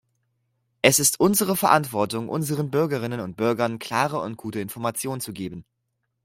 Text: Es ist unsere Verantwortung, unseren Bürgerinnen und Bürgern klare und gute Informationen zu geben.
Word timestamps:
Es 0.81 0.97
ist 0.97 1.19
unsere 1.19 1.55
Verantwortung, 1.55 2.27
unseren 2.27 2.71
Bürgerinnen 2.71 3.19
und 3.19 3.37
Bürgern 3.37 3.77
klare 3.77 4.19
und 4.19 4.35
gute 4.35 4.59
Informationen 4.59 5.21
zu 5.21 5.31
geben. 5.31 5.63